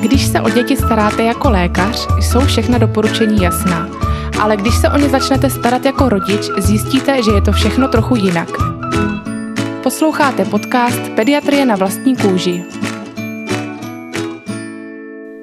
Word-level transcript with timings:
Když 0.00 0.26
se 0.26 0.40
o 0.40 0.50
děti 0.50 0.76
staráte 0.76 1.22
jako 1.22 1.50
lékař, 1.50 2.08
jsou 2.20 2.40
všechna 2.40 2.78
doporučení 2.78 3.42
jasná. 3.42 3.88
Ale 4.40 4.56
když 4.56 4.74
se 4.74 4.88
o 4.88 4.98
ně 4.98 5.08
začnete 5.08 5.50
starat 5.50 5.84
jako 5.84 6.08
rodič, 6.08 6.50
zjistíte, 6.58 7.22
že 7.22 7.30
je 7.30 7.42
to 7.42 7.52
všechno 7.52 7.88
trochu 7.88 8.16
jinak. 8.16 8.48
Posloucháte 9.82 10.44
podcast 10.44 11.08
Pediatrie 11.16 11.66
na 11.66 11.76
vlastní 11.76 12.16
kůži. 12.16 12.64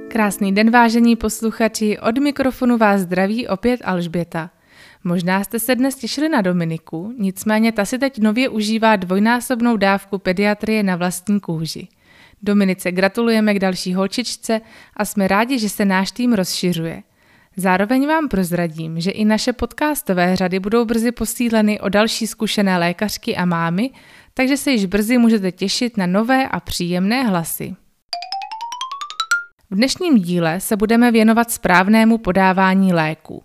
Krásný 0.08 0.52
den, 0.52 0.72
vážení 0.72 1.16
posluchači, 1.16 2.00
od 2.00 2.18
mikrofonu 2.18 2.78
vás 2.78 3.02
zdraví 3.02 3.48
opět 3.48 3.82
Alžběta. 3.84 4.50
Možná 5.04 5.44
jste 5.44 5.60
se 5.60 5.76
dnes 5.76 5.96
těšili 5.96 6.30
na 6.30 6.42
Dominiku, 6.42 7.14
nicméně 7.18 7.72
ta 7.72 7.86
si 7.86 8.00
teď 8.00 8.20
nově 8.20 8.50
užívá 8.50 8.96
dvojnásobnou 8.96 9.78
dávku 9.78 10.18
pediatrie 10.18 10.84
na 10.84 10.96
vlastní 10.96 11.40
kůži. 11.40 11.88
Dominice 12.44 12.92
gratulujeme 12.92 13.54
k 13.54 13.60
další 13.60 13.94
holčičce 13.94 14.62
a 14.98 15.06
jsme 15.06 15.28
rádi, 15.28 15.60
že 15.60 15.70
se 15.70 15.86
náš 15.86 16.12
tým 16.12 16.34
rozšiřuje. 16.34 17.04
Zároveň 17.56 18.08
vám 18.08 18.28
prozradím, 18.28 19.00
že 19.00 19.12
i 19.12 19.26
naše 19.26 19.54
podcastové 19.54 20.36
řady 20.36 20.60
budou 20.60 20.86
brzy 20.86 21.12
posíleny 21.12 21.80
o 21.80 21.90
další 21.90 22.28
zkušené 22.28 22.78
lékařky 22.78 23.36
a 23.36 23.46
mámy, 23.46 23.90
takže 24.34 24.58
se 24.58 24.72
již 24.72 24.86
brzy 24.86 25.18
můžete 25.18 25.52
těšit 25.52 25.98
na 25.98 26.06
nové 26.06 26.48
a 26.48 26.60
příjemné 26.60 27.24
hlasy. 27.24 27.76
V 29.70 29.76
dnešním 29.76 30.18
díle 30.18 30.60
se 30.60 30.76
budeme 30.76 31.12
věnovat 31.12 31.52
správnému 31.52 32.18
podávání 32.18 32.94
léků. 32.94 33.44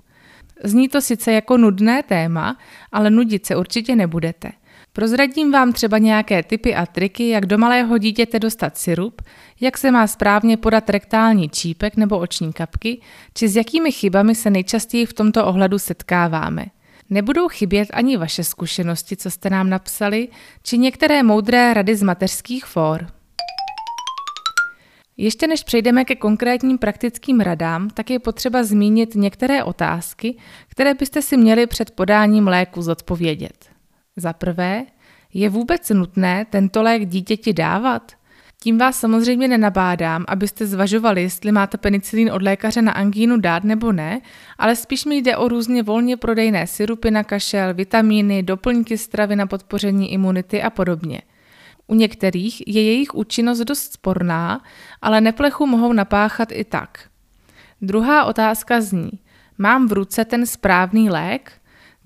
Zní 0.65 0.89
to 0.89 1.01
sice 1.01 1.33
jako 1.33 1.57
nudné 1.57 2.03
téma, 2.03 2.59
ale 2.93 3.11
nudit 3.11 3.47
se 3.47 3.57
určitě 3.57 3.97
nebudete– 3.97 4.53
Prozradím 4.97 5.53
vám 5.53 5.73
třeba 5.73 5.99
nějaké 5.99 6.43
typy 6.43 6.75
a 6.75 6.87
triky, 6.87 7.29
jak 7.29 7.47
do 7.47 7.59
malého 7.59 7.99
dítěte 7.99 8.39
dostat 8.39 8.79
syrup, 8.79 9.23
jak 9.61 9.79
se 9.79 9.91
má 9.91 10.07
správně 10.07 10.57
podat 10.57 10.91
rektální 10.91 11.49
čípek 11.49 11.97
nebo 11.97 12.19
oční 12.19 12.53
kapky, 12.53 13.01
či 13.35 13.49
s 13.49 13.57
jakými 13.57 13.93
chybami 13.93 14.35
se 14.35 14.51
nejčastěji 14.51 15.07
v 15.07 15.13
tomto 15.13 15.47
ohledu 15.47 15.79
setkáváme. 15.79 16.67
Nebudou 17.11 17.49
chybět 17.49 17.89
ani 17.93 18.17
vaše 18.17 18.45
zkušenosti, 18.45 19.17
co 19.17 19.31
jste 19.31 19.51
nám 19.51 19.71
napsali, 19.71 20.29
či 20.63 20.79
některé 20.79 21.23
moudré 21.23 21.75
rady 21.75 21.97
z 21.97 22.03
mateřských 22.03 22.65
fór. 22.65 23.07
Ještě 25.17 25.47
než 25.47 25.65
přejdeme 25.65 26.05
ke 26.05 26.17
konkrétním 26.17 26.79
praktickým 26.79 27.41
radám, 27.41 27.91
tak 27.91 28.11
je 28.11 28.19
potřeba 28.19 28.63
zmínit 28.63 29.15
některé 29.15 29.65
otázky, 29.65 30.37
které 30.69 30.95
byste 30.95 31.23
si 31.23 31.37
měli 31.37 31.67
před 31.67 31.91
podáním 31.91 32.49
léku 32.49 32.83
zodpovědět. 32.83 33.74
Za 34.17 34.33
prvé, 34.33 34.85
je 35.33 35.49
vůbec 35.49 35.91
nutné 35.91 36.47
tento 36.51 36.83
lék 36.83 37.07
dítěti 37.09 37.53
dávat? 37.53 38.13
Tím 38.63 38.79
vás 38.79 39.01
samozřejmě 39.01 39.49
nenabádám, 39.49 40.25
abyste 40.29 40.67
zvažovali, 40.67 41.23
jestli 41.23 41.53
máte 41.53 41.79
penicilín 41.79 42.33
od 42.33 42.43
lékaře 42.43 42.83
na 42.83 42.93
angínu 42.93 43.41
dát 43.41 43.65
nebo 43.65 43.93
ne, 43.93 44.21
ale 44.59 44.77
spíš 44.77 45.05
mi 45.05 45.17
jde 45.17 45.37
o 45.37 45.49
různě 45.49 45.83
volně 45.83 46.17
prodejné 46.17 46.67
syrupy 46.67 47.11
na 47.11 47.25
kašel, 47.25 47.75
vitamíny, 47.75 48.43
doplňky 48.43 48.99
stravy 48.99 49.37
na 49.37 49.47
podpoření 49.47 50.13
imunity 50.13 50.63
a 50.63 50.71
podobně. 50.71 51.23
U 51.87 51.95
některých 51.95 52.69
je 52.69 52.83
jejich 52.83 53.15
účinnost 53.15 53.59
dost 53.61 53.93
sporná, 53.93 54.63
ale 55.03 55.21
neplechu 55.21 55.67
mohou 55.67 55.93
napáchat 55.93 56.53
i 56.53 56.65
tak. 56.65 57.09
Druhá 57.83 58.25
otázka 58.25 58.81
zní, 58.81 59.11
mám 59.59 59.89
v 59.89 59.93
ruce 59.93 60.25
ten 60.25 60.47
správný 60.47 61.11
lék? 61.11 61.53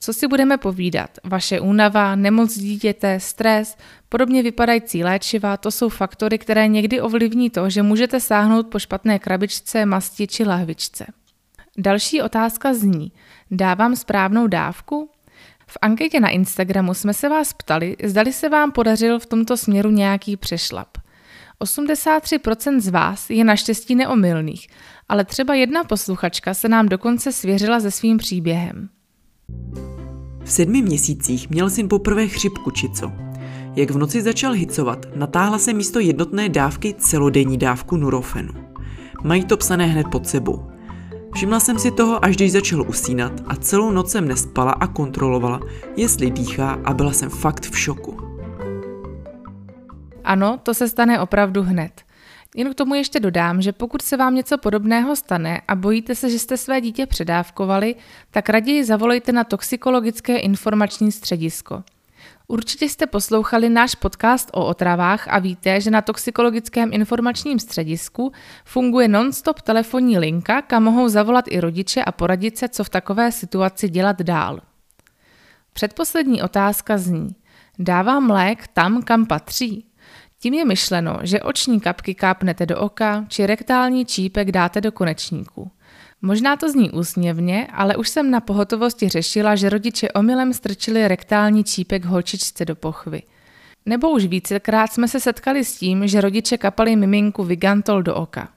Co 0.01 0.13
si 0.13 0.29
budeme 0.29 0.57
povídat? 0.59 1.11
Vaše 1.25 1.61
únava, 1.61 2.15
nemoc 2.15 2.59
dítěte, 2.59 3.21
stres, 3.21 3.77
podobně 4.09 4.43
vypadající 4.43 5.05
léčiva, 5.05 5.57
to 5.57 5.71
jsou 5.71 5.89
faktory, 5.89 6.39
které 6.39 6.69
někdy 6.69 7.01
ovlivní 7.01 7.51
to, 7.51 7.71
že 7.71 7.83
můžete 7.83 8.21
sáhnout 8.21 8.67
po 8.67 8.79
špatné 8.79 9.19
krabičce, 9.19 9.87
masti 9.87 10.27
či 10.27 10.45
lahvičce. 10.45 11.07
Další 11.79 12.23
otázka 12.23 12.75
zní, 12.75 13.13
dávám 13.51 13.97
správnou 13.97 14.47
dávku? 14.47 15.11
V 15.67 15.79
anketě 15.83 16.20
na 16.20 16.29
Instagramu 16.29 16.95
jsme 16.95 17.14
se 17.14 17.29
vás 17.29 17.53
ptali, 17.53 17.97
zdali 18.05 18.33
se 18.33 18.48
vám 18.48 18.73
podařil 18.73 19.19
v 19.19 19.27
tomto 19.27 19.57
směru 19.57 19.91
nějaký 19.91 20.37
přešlap. 20.37 20.89
83% 21.61 22.81
z 22.81 22.89
vás 22.89 23.31
je 23.31 23.45
naštěstí 23.45 23.95
neomylných, 23.95 24.69
ale 25.08 25.25
třeba 25.25 25.55
jedna 25.55 25.85
posluchačka 25.85 26.55
se 26.55 26.69
nám 26.69 26.89
dokonce 26.89 27.33
svěřila 27.33 27.81
se 27.81 27.91
svým 27.91 28.17
příběhem. 28.17 28.89
V 30.48 30.53
sedmi 30.53 30.83
měsících 30.83 31.51
měl 31.51 31.70
syn 31.70 31.89
poprvé 31.89 32.29
chřipku 32.29 32.70
či 32.70 32.89
co. 32.89 33.13
Jak 33.77 33.91
v 33.91 33.98
noci 33.98 34.23
začal 34.23 34.53
hicovat, 34.53 35.07
natáhla 35.14 35.59
se 35.59 35.73
místo 35.73 36.01
jednotné 36.01 36.48
dávky 36.48 36.95
celodenní 36.98 37.58
dávku 37.58 37.97
Nurofenu. 37.97 38.53
Mají 39.25 39.45
to 39.45 39.57
psané 39.57 39.87
hned 39.87 40.07
pod 40.08 40.27
sebou. 40.27 40.70
Všimla 41.35 41.61
jsem 41.61 41.79
si 41.79 41.91
toho, 41.91 42.25
až 42.25 42.37
když 42.37 42.53
začal 42.53 42.85
usínat 42.89 43.33
a 43.47 43.57
celou 43.57 43.91
noc 43.91 44.11
jsem 44.11 44.29
nespala 44.29 44.73
a 44.73 44.87
kontrolovala, 44.87 45.61
jestli 45.97 46.31
dýchá 46.31 46.79
a 46.85 46.95
byla 46.95 47.13
jsem 47.13 47.31
fakt 47.31 47.70
v 47.70 47.79
šoku. 47.79 48.17
Ano, 50.25 50.58
to 50.63 50.75
se 50.75 50.89
stane 50.89 51.20
opravdu 51.20 51.63
hned. 51.63 52.08
Jen 52.57 52.70
k 52.70 52.75
tomu 52.75 52.95
ještě 52.95 53.20
dodám, 53.20 53.63
že 53.63 53.73
pokud 53.73 54.03
se 54.03 54.17
vám 54.17 54.35
něco 54.35 54.59
podobného 54.59 55.17
stane 55.17 55.61
a 55.69 55.75
bojíte 55.75 56.14
se, 56.14 56.31
že 56.31 56.39
jste 56.39 56.57
své 56.57 56.81
dítě 56.81 57.07
předávkovali, 57.07 57.95
tak 58.31 58.48
raději 58.48 58.85
zavolejte 58.85 59.33
na 59.33 59.45
toxikologické 59.45 60.39
informační 60.39 61.13
středisko. 61.13 61.83
Určitě 62.51 62.89
jste 62.89 63.07
poslouchali 63.07 63.69
náš 63.69 63.95
podcast 63.95 64.51
o 64.53 64.67
otravách 64.67 65.29
a 65.29 65.39
víte, 65.39 65.81
že 65.81 65.91
na 65.91 66.03
toxikologickém 66.03 66.92
informačním 66.92 67.58
středisku 67.58 68.33
funguje 68.64 69.08
non-stop 69.08 69.61
telefonní 69.61 70.19
linka, 70.19 70.63
kam 70.63 70.83
mohou 70.83 71.08
zavolat 71.08 71.45
i 71.48 71.61
rodiče 71.61 72.05
a 72.05 72.13
poradit 72.13 72.58
se, 72.58 72.69
co 72.69 72.85
v 72.85 72.89
takové 72.89 73.33
situaci 73.33 73.89
dělat 73.89 74.23
dál. 74.23 74.61
Předposlední 75.73 76.42
otázka 76.42 76.98
zní, 76.98 77.29
dávám 77.79 78.31
lék 78.31 78.69
tam, 78.69 79.03
kam 79.03 79.27
patří? 79.27 79.88
Tím 80.41 80.55
je 80.55 80.65
myšleno, 80.65 81.19
že 81.23 81.43
oční 81.43 81.81
kapky 81.81 82.15
kápnete 82.15 82.67
do 82.67 82.81
oka 82.81 83.25
či 83.29 83.47
rektální 83.47 84.05
čípek 84.05 84.53
dáte 84.53 84.81
do 84.81 84.93
konečníku. 84.93 85.71
Možná 86.23 86.57
to 86.57 86.71
zní 86.71 86.91
úsměvně, 86.91 87.67
ale 87.73 87.97
už 87.97 88.09
jsem 88.09 88.31
na 88.31 88.41
pohotovosti 88.41 89.09
řešila, 89.09 89.57
že 89.57 89.69
rodiče 89.69 90.13
omylem 90.13 90.53
strčili 90.53 91.09
rektální 91.09 91.65
čípek 91.65 92.05
holčičce 92.05 92.65
do 92.65 92.77
pochvy. 92.77 93.23
Nebo 93.87 94.11
už 94.11 94.27
vícekrát 94.27 94.93
jsme 94.93 95.09
se 95.09 95.21
setkali 95.21 95.65
s 95.65 95.79
tím, 95.79 96.09
že 96.09 96.21
rodiče 96.21 96.59
kapali 96.59 96.97
miminku 96.97 97.45
Vigantol 97.45 98.03
do 98.03 98.15
oka. 98.15 98.49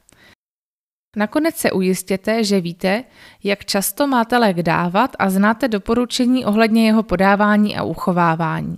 Nakonec 1.15 1.55
se 1.55 1.71
ujistěte, 1.71 2.43
že 2.43 2.61
víte, 2.61 3.03
jak 3.43 3.65
často 3.65 4.07
máte 4.07 4.37
lék 4.37 4.57
dávat 4.57 5.15
a 5.19 5.29
znáte 5.29 5.67
doporučení 5.67 6.45
ohledně 6.45 6.85
jeho 6.85 7.03
podávání 7.03 7.77
a 7.77 7.83
uchovávání. 7.83 8.77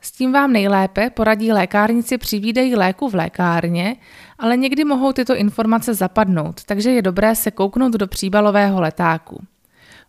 S 0.00 0.12
tím 0.12 0.32
vám 0.32 0.52
nejlépe 0.52 1.10
poradí 1.10 1.52
lékárnici 1.52 2.18
při 2.18 2.38
výdeji 2.38 2.76
léku 2.76 3.08
v 3.08 3.14
lékárně, 3.14 3.96
ale 4.38 4.56
někdy 4.56 4.84
mohou 4.84 5.12
tyto 5.12 5.36
informace 5.36 5.94
zapadnout, 5.94 6.64
takže 6.64 6.90
je 6.90 7.02
dobré 7.02 7.34
se 7.34 7.50
kouknout 7.50 7.92
do 7.92 8.06
příbalového 8.06 8.80
letáku. 8.80 9.42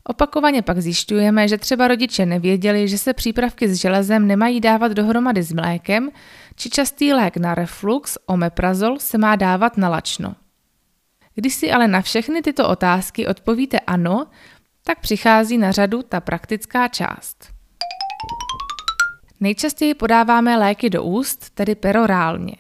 Opakovaně 0.04 0.62
pak 0.62 0.80
zjišťujeme, 0.80 1.48
že 1.48 1.58
třeba 1.58 1.88
rodiče 1.88 2.26
nevěděli, 2.26 2.88
že 2.88 2.98
se 2.98 3.14
přípravky 3.14 3.70
s 3.70 3.74
železem 3.74 4.28
nemají 4.28 4.62
dávat 4.62 4.92
dohromady 4.92 5.44
s 5.44 5.54
mlékem, 5.54 6.10
či 6.56 6.70
častý 6.70 7.14
lék 7.14 7.38
na 7.38 7.56
reflux, 7.56 8.18
omeprazol, 8.26 9.00
se 9.00 9.18
má 9.18 9.36
dávat 9.36 9.78
na 9.78 9.90
lačno. 9.90 10.36
Když 11.36 11.54
si 11.54 11.72
ale 11.72 11.88
na 11.88 12.02
všechny 12.02 12.42
tyto 12.42 12.70
otázky 12.70 13.28
odpovíte 13.28 13.80
ano, 13.80 14.28
tak 14.84 15.00
přichází 15.00 15.58
na 15.58 15.72
řadu 15.72 16.04
ta 16.04 16.20
praktická 16.20 16.88
část. 16.88 17.61
Nejčastěji 19.42 19.94
podáváme 19.94 20.58
léky 20.58 20.90
do 20.90 21.04
úst, 21.04 21.50
tedy 21.50 21.76
perorálně. 21.76 22.56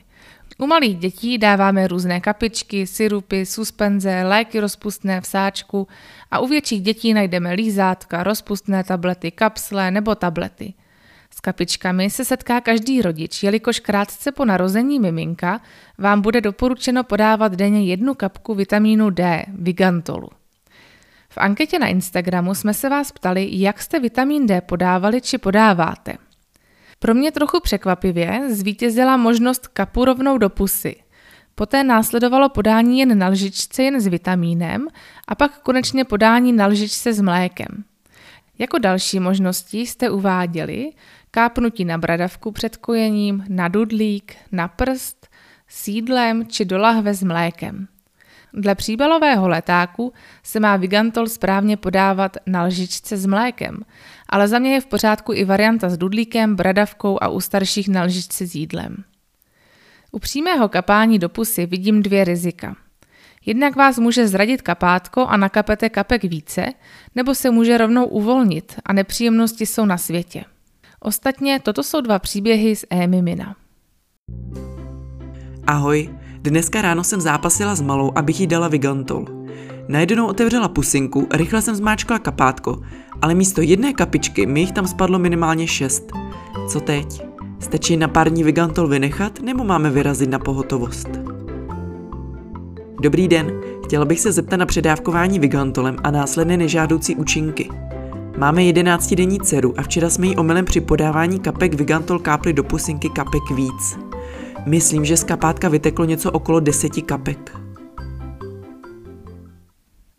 U 0.58 0.68
malých 0.68 0.98
dětí 0.98 1.38
dáváme 1.38 1.88
různé 1.88 2.22
kapičky, 2.22 2.88
syrupy, 2.88 3.46
suspenze, 3.46 4.24
léky 4.24 4.60
rozpustné 4.60 5.22
v 5.22 5.28
sáčku 5.28 5.88
a 6.32 6.40
u 6.40 6.48
větších 6.48 6.82
dětí 6.82 7.14
najdeme 7.14 7.54
lízátka, 7.54 8.24
rozpustné 8.24 8.84
tablety, 8.84 9.32
kapsle 9.32 9.92
nebo 9.92 10.16
tablety. 10.16 10.74
S 11.32 11.40
kapičkami 11.40 12.10
se 12.10 12.26
setká 12.26 12.62
každý 12.62 13.02
rodič, 13.02 13.44
jelikož 13.44 13.80
krátce 13.80 14.32
po 14.32 14.46
narození 14.46 15.00
miminka 15.00 15.62
vám 15.98 16.22
bude 16.22 16.42
doporučeno 16.42 17.04
podávat 17.04 17.56
denně 17.56 17.86
jednu 17.86 18.14
kapku 18.14 18.56
vitamínu 18.56 19.10
D, 19.10 19.46
Vigantolu. 19.48 20.30
V 21.30 21.38
anketě 21.38 21.80
na 21.80 21.88
Instagramu 21.88 22.56
jsme 22.56 22.74
se 22.74 22.90
vás 22.90 23.12
ptali, 23.12 23.48
jak 23.52 23.82
jste 23.82 24.00
vitamin 24.00 24.48
D 24.48 24.62
podávali 24.62 25.22
či 25.22 25.38
podáváte– 25.38 26.14
pro 27.02 27.14
mě 27.14 27.32
trochu 27.32 27.60
překvapivě 27.60 28.42
zvítězila 28.50 29.18
možnost 29.18 29.68
kapu 29.68 30.06
rovnou 30.06 30.38
do 30.38 30.50
pusy. 30.50 30.96
Poté 31.56 31.84
následovalo 31.84 32.50
podání 32.50 33.00
jen 33.00 33.18
na 33.18 33.28
lžičce 33.28 33.84
jen 33.84 34.02
s 34.02 34.08
vitamínem 34.08 34.88
a 35.28 35.36
pak 35.36 35.60
konečně 35.60 36.06
podání 36.06 36.54
na 36.54 36.68
lžičce 36.68 37.14
s 37.14 37.22
mlékem. 37.22 37.84
Jako 38.60 38.78
další 38.78 39.20
možnosti 39.20 39.80
jste 39.80 40.10
uváděli 40.10 40.92
kápnutí 41.32 41.86
na 41.86 41.98
bradavku 41.98 42.52
před 42.52 42.78
kojením, 42.78 43.46
na 43.50 43.68
dudlík, 43.68 44.36
na 44.52 44.68
prst, 44.68 45.28
sídlem 45.68 46.48
či 46.48 46.66
do 46.66 46.78
lahve 46.78 47.14
s 47.14 47.24
mlékem. 47.24 47.88
Dle 48.54 48.76
příbalového 48.76 49.48
letáku 49.48 50.14
se 50.44 50.60
má 50.60 50.78
Vigantol 50.78 51.28
správně 51.28 51.78
podávat 51.78 52.38
na 52.46 52.64
lžičce 52.64 53.18
s 53.18 53.26
mlékem, 53.26 53.78
ale 54.32 54.48
za 54.48 54.60
mě 54.60 54.74
je 54.74 54.82
v 54.82 54.86
pořádku 54.86 55.34
i 55.34 55.46
varianta 55.46 55.90
s 55.90 55.98
dudlíkem, 55.98 56.56
bradavkou 56.56 57.18
a 57.22 57.28
u 57.28 57.40
starších 57.40 57.88
na 57.90 58.04
lžičce 58.04 58.48
s 58.48 58.56
jídlem. 58.56 59.04
U 60.12 60.20
přímého 60.20 60.70
kapání 60.70 61.20
do 61.20 61.30
pusy 61.30 61.66
vidím 61.66 62.04
dvě 62.04 62.24
rizika. 62.24 62.76
Jednak 63.46 63.76
vás 63.76 64.00
může 64.00 64.28
zradit 64.28 64.62
kapátko 64.62 65.26
a 65.26 65.38
nakapete 65.38 65.90
kapek 65.90 66.24
více, 66.24 66.74
nebo 67.16 67.36
se 67.36 67.52
může 67.52 67.78
rovnou 67.78 68.06
uvolnit 68.06 68.76
a 68.86 68.94
nepříjemnosti 68.94 69.66
jsou 69.66 69.86
na 69.86 69.98
světě. 69.98 70.44
Ostatně 71.00 71.60
toto 71.60 71.84
jsou 71.84 72.02
dva 72.02 72.20
příběhy 72.20 72.76
z 72.76 72.86
E-Mimina. 72.90 73.56
Ahoj, 75.68 76.10
dneska 76.42 76.82
ráno 76.82 77.04
jsem 77.04 77.22
zápasila 77.22 77.76
s 77.76 77.82
malou, 77.82 78.12
abych 78.16 78.40
jí 78.40 78.48
dala 78.48 78.68
Vigantol. 78.68 79.26
Najednou 79.88 80.28
otevřela 80.28 80.68
pusinku, 80.68 81.28
rychle 81.32 81.62
jsem 81.62 81.76
zmáčkla 81.76 82.20
kapátko, 82.20 82.82
ale 83.22 83.36
místo 83.36 83.62
jedné 83.62 83.94
kapičky 83.94 84.46
mi 84.46 84.60
jich 84.60 84.72
tam 84.72 84.88
spadlo 84.88 85.20
minimálně 85.20 85.68
šest. 85.68 86.12
Co 86.68 86.80
teď? 86.80 87.22
Stačí 87.60 87.98
na 87.98 88.08
pár 88.08 88.30
dní 88.30 88.44
Vigantol 88.44 88.88
vynechat, 88.88 89.42
nebo 89.42 89.64
máme 89.64 89.90
vyrazit 89.90 90.30
na 90.30 90.40
pohotovost? 90.40 91.08
Dobrý 93.02 93.28
den, 93.28 93.52
chtěla 93.84 94.06
bych 94.06 94.20
se 94.20 94.32
zeptat 94.32 94.58
na 94.58 94.66
předávkování 94.66 95.40
Vigantolem 95.40 95.98
a 96.04 96.12
následné 96.12 96.58
nežádoucí 96.58 97.16
účinky. 97.16 97.70
Máme 98.38 98.64
11 98.64 99.14
denní 99.14 99.40
dceru 99.40 99.74
a 99.78 99.82
včera 99.82 100.10
jsme 100.10 100.28
jí 100.28 100.36
omylem 100.36 100.66
při 100.66 100.82
podávání 100.82 101.40
kapek 101.40 101.74
Vigantol 101.74 102.20
kápli 102.20 102.54
do 102.54 102.64
pusinky 102.64 103.10
kapek 103.10 103.52
víc. 103.56 104.00
Myslím, 104.66 105.06
že 105.06 105.18
z 105.18 105.24
kapátka 105.24 105.70
vyteklo 105.70 106.06
něco 106.06 106.32
okolo 106.32 106.60
10 106.60 107.02
kapek. 107.06 107.61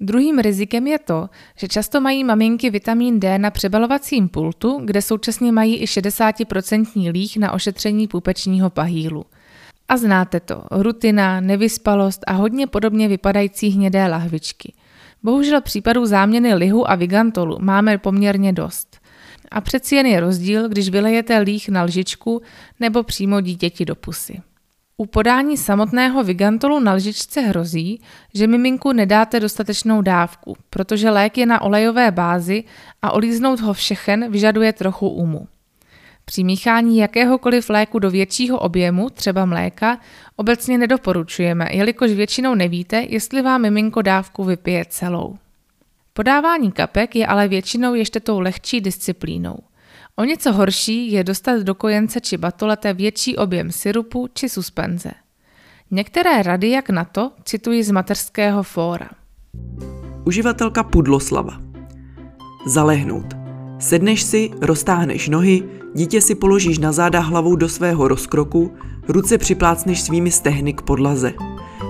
Druhým 0.02 0.38
rizikem 0.38 0.86
je 0.86 0.98
to, 0.98 1.28
že 1.56 1.68
často 1.68 2.00
mají 2.00 2.24
maminky 2.24 2.70
vitamin 2.70 3.20
D 3.20 3.38
na 3.38 3.50
přebalovacím 3.50 4.28
pultu, 4.28 4.80
kde 4.84 5.02
současně 5.02 5.52
mají 5.52 5.76
i 5.76 5.84
60% 5.84 7.12
líh 7.12 7.36
na 7.36 7.52
ošetření 7.52 8.08
pupečního 8.08 8.70
pahýlu. 8.70 9.24
A 9.88 9.96
znáte 9.96 10.40
to, 10.40 10.64
rutina, 10.70 11.40
nevyspalost 11.40 12.20
a 12.26 12.32
hodně 12.32 12.66
podobně 12.66 13.08
vypadající 13.08 13.68
hnědé 13.68 14.06
lahvičky. 14.06 14.72
Bohužel 15.22 15.60
případů 15.60 16.06
záměny 16.06 16.54
lihu 16.54 16.90
a 16.90 16.94
vigantolu 16.94 17.58
máme 17.60 17.98
poměrně 17.98 18.52
dost. 18.52 19.00
A 19.50 19.60
přeci 19.60 19.94
jen 19.96 20.06
je 20.06 20.20
rozdíl, 20.20 20.68
když 20.68 20.88
vylejete 20.88 21.38
líh 21.38 21.68
na 21.68 21.82
lžičku 21.82 22.42
nebo 22.80 23.02
přímo 23.02 23.40
dítěti 23.40 23.84
do 23.84 23.94
pusy. 23.94 24.40
U 25.02 25.06
podání 25.06 25.56
samotného 25.56 26.24
vigantolu 26.24 26.80
na 26.80 26.92
lžičce 26.92 27.40
hrozí, 27.40 28.00
že 28.34 28.46
miminku 28.46 28.92
nedáte 28.92 29.40
dostatečnou 29.40 30.02
dávku, 30.02 30.56
protože 30.70 31.10
lék 31.10 31.38
je 31.38 31.46
na 31.46 31.62
olejové 31.62 32.10
bázi 32.10 32.64
a 33.02 33.12
olíznout 33.12 33.60
ho 33.60 33.72
všechen 33.72 34.32
vyžaduje 34.32 34.72
trochu 34.72 35.08
umu. 35.08 35.48
Při 36.24 36.44
míchání 36.44 36.98
jakéhokoliv 36.98 37.70
léku 37.70 37.98
do 37.98 38.10
většího 38.10 38.58
objemu, 38.58 39.10
třeba 39.10 39.44
mléka, 39.44 39.98
obecně 40.36 40.78
nedoporučujeme, 40.78 41.68
jelikož 41.70 42.10
většinou 42.10 42.54
nevíte, 42.54 43.06
jestli 43.08 43.42
vám 43.42 43.62
miminko 43.62 44.02
dávku 44.02 44.44
vypije 44.44 44.84
celou. 44.88 45.36
Podávání 46.12 46.72
kapek 46.72 47.16
je 47.16 47.26
ale 47.26 47.48
většinou 47.48 47.94
ještě 47.94 48.20
tou 48.20 48.40
lehčí 48.40 48.80
disciplínou. 48.80 49.58
O 50.16 50.24
něco 50.24 50.52
horší 50.52 51.12
je 51.12 51.24
dostat 51.24 51.62
do 51.62 51.74
kojence 51.74 52.20
či 52.20 52.36
batolete 52.36 52.92
větší 52.92 53.36
objem 53.36 53.72
syrupu 53.72 54.28
či 54.34 54.48
suspenze. 54.48 55.10
Některé 55.90 56.42
rady, 56.42 56.70
jak 56.70 56.90
na 56.90 57.04
to, 57.04 57.32
cituji 57.44 57.82
z 57.82 57.90
mateřského 57.90 58.62
fóra. 58.62 59.08
Uživatelka 60.24 60.82
Pudloslava. 60.82 61.60
Zalehnout. 62.66 63.26
Sedneš 63.78 64.22
si, 64.22 64.50
roztáhneš 64.60 65.28
nohy, 65.28 65.62
dítě 65.94 66.20
si 66.20 66.34
položíš 66.34 66.78
na 66.78 66.92
záda 66.92 67.20
hlavou 67.20 67.56
do 67.56 67.68
svého 67.68 68.08
rozkroku, 68.08 68.74
ruce 69.08 69.38
připlácneš 69.38 70.02
svými 70.02 70.30
stehny 70.30 70.72
k 70.72 70.82
podlaze. 70.82 71.32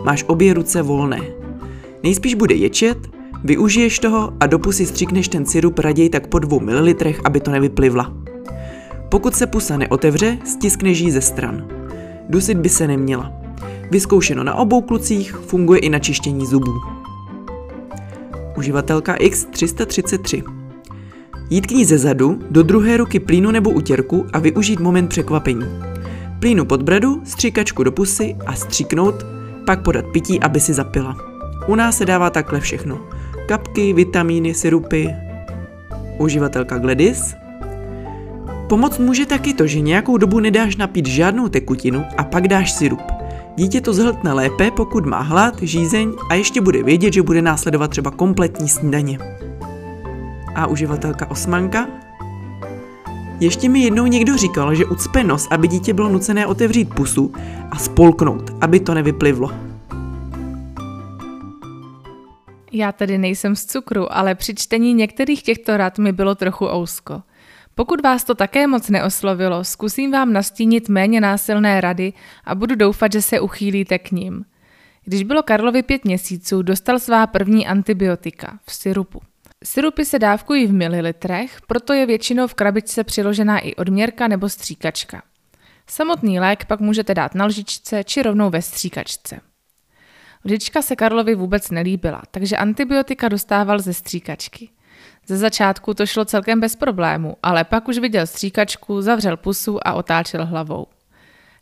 Máš 0.05 0.25
obě 0.27 0.55
ruce 0.55 0.83
volné. 0.83 1.21
Nejspíš 2.03 2.35
bude 2.35 2.55
ječet, 2.55 2.99
využiješ 3.44 3.99
toho 3.99 4.33
a 4.41 4.47
do 4.47 4.59
pusy 4.59 4.87
stříkneš 4.87 5.29
ten 5.29 5.47
syrup 5.47 5.79
raději 5.79 6.09
tak 6.09 6.27
po 6.27 6.39
dvou 6.39 6.61
mililitrech, 6.61 7.21
aby 7.25 7.41
to 7.41 7.50
nevyplivla. 7.50 8.12
Pokud 9.09 9.35
se 9.35 9.47
pusa 9.47 9.77
neotevře, 9.77 10.39
stiskneš 10.44 10.99
ji 10.99 11.11
ze 11.11 11.21
stran. 11.21 11.67
Dusit 12.29 12.59
by 12.59 12.69
se 12.69 12.89
neměla. 12.89 13.33
Vyzkoušeno 13.91 14.44
na 14.44 14.55
obou 14.55 14.81
klucích, 14.81 15.35
funguje 15.35 15.81
i 15.81 15.89
na 15.89 15.99
čištění 15.99 16.47
zubů. 16.47 16.73
Uživatelka 18.56 19.17
X333 19.17 20.43
Jít 21.50 21.67
k 21.67 21.71
ní 21.71 21.85
ze 21.85 21.99
zadu, 21.99 22.39
do 22.50 22.62
druhé 22.62 22.97
ruky 22.97 23.21
plínu 23.21 23.50
nebo 23.50 23.71
utěrku 23.71 24.27
a 24.33 24.39
využít 24.39 24.81
moment 24.81 25.09
překvapení. 25.09 25.67
Plínu 26.41 26.65
pod 26.65 26.83
bradu, 26.83 27.21
stříkačku 27.25 27.85
do 27.85 27.93
pusy 27.93 28.37
a 28.47 28.55
stříknout, 28.55 29.15
pak 29.67 29.83
podat 29.83 30.05
pití, 30.12 30.41
aby 30.41 30.61
si 30.61 30.73
zapila. 30.73 31.17
U 31.67 31.75
nás 31.75 31.97
se 31.97 32.06
dává 32.06 32.31
takhle 32.31 32.61
všechno. 32.61 33.00
Kapky, 33.49 33.93
vitamíny, 33.93 34.55
syrupy. 34.55 35.09
Uživatelka 36.19 36.79
Gladys. 36.79 37.35
Pomoc 38.69 38.99
může 38.99 39.27
taky 39.27 39.55
to, 39.55 39.67
že 39.67 39.81
nějakou 39.81 40.17
dobu 40.17 40.41
nedáš 40.41 40.77
napít 40.77 41.06
žádnou 41.06 41.49
tekutinu 41.49 42.05
a 42.17 42.25
pak 42.25 42.49
dáš 42.49 42.73
syrup. 42.73 43.03
Dítě 43.56 43.81
to 43.81 43.94
zhltne 43.94 44.33
lépe, 44.33 44.71
pokud 44.71 45.06
má 45.06 45.21
hlad, 45.21 45.62
žízeň 45.62 46.12
a 46.31 46.35
ještě 46.35 46.61
bude 46.61 46.83
vědět, 46.83 47.12
že 47.12 47.23
bude 47.23 47.43
následovat 47.43 47.91
třeba 47.91 48.11
kompletní 48.11 48.69
snídaně 48.69 49.19
a 50.55 50.67
uživatelka 50.67 51.31
Osmanka. 51.31 51.87
Ještě 53.41 53.69
mi 53.69 53.81
jednou 53.81 54.06
někdo 54.06 54.37
říkal, 54.37 54.75
že 54.75 54.85
ucpe 54.85 55.25
nos, 55.25 55.49
aby 55.50 55.69
dítě 55.69 55.94
bylo 55.94 56.09
nucené 56.09 56.47
otevřít 56.47 56.94
pusu 56.94 57.33
a 57.71 57.79
spolknout, 57.79 58.50
aby 58.61 58.81
to 58.81 58.94
nevyplivlo. 58.94 59.72
Já 62.73 62.93
tedy 62.93 63.19
nejsem 63.19 63.57
z 63.57 63.67
cukru, 63.67 64.13
ale 64.13 64.35
při 64.35 64.55
čtení 64.55 64.95
některých 64.95 65.43
těchto 65.43 65.77
rad 65.77 65.99
mi 65.99 66.13
bylo 66.13 66.35
trochu 66.35 66.67
ousko. 66.67 67.23
Pokud 67.75 68.01
vás 68.03 68.25
to 68.25 68.35
také 68.35 68.67
moc 68.67 68.89
neoslovilo, 68.89 69.65
zkusím 69.65 70.13
vám 70.13 70.33
nastínit 70.33 70.89
méně 70.89 71.21
násilné 71.21 71.81
rady 71.81 72.13
a 72.45 72.55
budu 72.55 72.75
doufat, 72.75 73.13
že 73.13 73.23
se 73.23 73.41
uchýlíte 73.41 73.99
k 73.99 74.11
ním. 74.11 74.45
Když 75.05 75.23
bylo 75.23 75.43
Karlovi 75.43 75.83
pět 75.83 76.05
měsíců, 76.05 76.63
dostal 76.63 76.99
svá 76.99 77.27
první 77.27 77.67
antibiotika 77.67 78.58
v 78.67 78.75
syrupu. 78.75 79.20
Syrupy 79.65 80.05
se 80.05 80.19
dávkují 80.19 80.67
v 80.67 80.73
mililitrech, 80.73 81.61
proto 81.67 81.93
je 81.93 82.06
většinou 82.06 82.46
v 82.46 82.55
krabičce 82.55 83.05
přiložená 83.05 83.58
i 83.58 83.75
odměrka 83.75 84.29
nebo 84.29 84.49
stříkačka. 84.49 85.23
Samotný 85.87 86.41
lék 86.41 86.65
pak 86.65 86.81
můžete 86.81 87.15
dát 87.15 87.35
na 87.35 87.44
lžičce 87.44 88.05
či 88.05 88.23
rovnou 88.23 88.51
ve 88.51 88.63
stříkačce. 88.63 89.41
Lžička 90.44 90.82
se 90.82 90.96
Karlovi 90.96 91.34
vůbec 91.34 91.70
nelíbila, 91.70 92.22
takže 92.31 92.56
antibiotika 92.56 93.29
dostával 93.29 93.79
ze 93.79 93.94
stříkačky. 93.94 94.69
Ze 95.27 95.37
začátku 95.37 95.94
to 95.94 96.06
šlo 96.06 96.25
celkem 96.25 96.61
bez 96.61 96.77
problému, 96.77 97.37
ale 97.43 97.65
pak 97.65 97.89
už 97.89 97.99
viděl 97.99 98.27
stříkačku, 98.27 99.03
zavřel 99.03 99.37
pusu 99.37 99.87
a 99.87 99.93
otáčel 99.93 100.46
hlavou. 100.46 100.87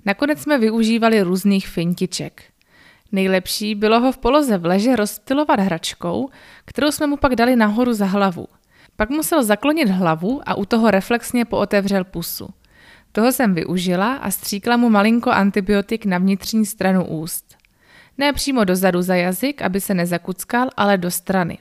Nakonec 0.04 0.40
jsme 0.40 0.58
využívali 0.58 1.22
různých 1.22 1.68
fintiček. 1.68 2.42
Nejlepší 3.12 3.74
bylo 3.74 4.00
ho 4.00 4.12
v 4.12 4.18
poloze 4.18 4.58
v 4.58 4.66
leže 4.66 4.96
rozptilovat 4.96 5.60
hračkou, 5.60 6.28
kterou 6.64 6.90
jsme 6.90 7.06
mu 7.06 7.16
pak 7.16 7.34
dali 7.34 7.56
nahoru 7.56 7.92
za 7.92 8.06
hlavu. 8.06 8.46
Pak 8.96 9.10
musel 9.10 9.44
zaklonit 9.44 9.88
hlavu 9.88 10.40
a 10.46 10.54
u 10.54 10.64
toho 10.64 10.90
reflexně 10.90 11.44
pootevřel 11.44 12.04
pusu. 12.04 12.48
Toho 13.12 13.32
jsem 13.32 13.54
využila 13.54 14.14
a 14.14 14.30
stříkla 14.30 14.76
mu 14.76 14.90
malinko 14.90 15.30
antibiotik 15.30 16.04
na 16.04 16.18
vnitřní 16.18 16.66
stranu 16.66 17.06
úst. 17.06 17.59
Ne 18.20 18.32
přímo 18.32 18.64
dozadu 18.64 19.02
za 19.02 19.14
jazyk, 19.14 19.62
aby 19.62 19.80
se 19.80 19.94
nezakuckal, 19.94 20.68
ale 20.76 20.98
do 20.98 21.10
strany. 21.10 21.58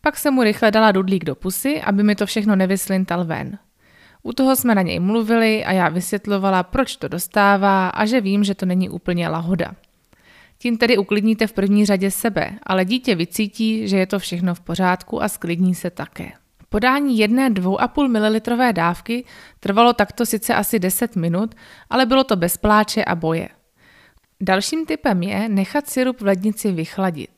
Pak 0.00 0.16
jsem 0.16 0.34
mu 0.34 0.42
rychle 0.42 0.70
dala 0.70 0.92
dudlík 0.92 1.24
do 1.24 1.34
pusy, 1.34 1.80
aby 1.80 2.02
mi 2.02 2.14
to 2.14 2.26
všechno 2.26 2.56
nevyslintal 2.56 3.24
ven. 3.24 3.58
U 4.22 4.32
toho 4.32 4.56
jsme 4.56 4.74
na 4.74 4.82
něj 4.82 5.00
mluvili 5.00 5.64
a 5.64 5.72
já 5.72 5.88
vysvětlovala, 5.88 6.62
proč 6.62 6.96
to 6.96 7.08
dostává 7.08 7.88
a 7.88 8.06
že 8.06 8.20
vím, 8.20 8.44
že 8.44 8.54
to 8.54 8.66
není 8.66 8.88
úplně 8.88 9.28
lahoda. 9.28 9.72
Tím 10.58 10.78
tedy 10.78 10.98
uklidníte 10.98 11.46
v 11.46 11.52
první 11.52 11.86
řadě 11.86 12.10
sebe, 12.10 12.50
ale 12.62 12.84
dítě 12.84 13.14
vycítí, 13.14 13.88
že 13.88 13.96
je 13.96 14.06
to 14.06 14.18
všechno 14.18 14.54
v 14.54 14.60
pořádku 14.60 15.22
a 15.22 15.28
sklidní 15.28 15.74
se 15.74 15.90
také. 15.90 16.32
Podání 16.68 17.18
jedné 17.18 17.50
2,5 17.50 18.08
ml 18.08 18.72
dávky 18.72 19.24
trvalo 19.60 19.92
takto 19.92 20.26
sice 20.26 20.54
asi 20.54 20.78
10 20.78 21.16
minut, 21.16 21.54
ale 21.90 22.06
bylo 22.06 22.24
to 22.24 22.36
bez 22.36 22.56
pláče 22.56 23.04
a 23.04 23.14
boje. 23.14 23.48
Dalším 24.40 24.86
typem 24.86 25.22
je 25.22 25.48
nechat 25.48 25.90
sirup 25.90 26.20
v 26.20 26.24
lednici 26.24 26.72
vychladit. 26.72 27.30